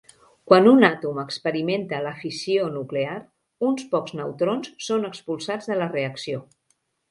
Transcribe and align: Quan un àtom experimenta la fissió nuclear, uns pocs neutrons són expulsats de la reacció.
Quan 0.51 0.69
un 0.69 0.85
àtom 0.87 1.19
experimenta 1.23 1.99
la 2.05 2.13
fissió 2.21 2.65
nuclear, 2.79 3.19
uns 3.69 3.85
pocs 3.93 4.17
neutrons 4.23 4.75
són 4.89 5.07
expulsats 5.13 5.73
de 5.73 5.81
la 5.85 5.93
reacció. 5.95 6.45